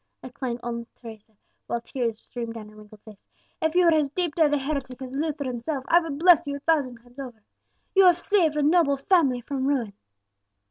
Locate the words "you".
3.75-3.85, 6.47-6.55, 7.93-8.05